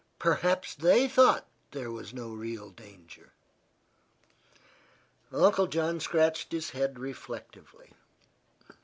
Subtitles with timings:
[0.17, 3.33] Perhaps they thought there was no real danger."
[5.31, 7.93] Uncle John scratched his head reflectively.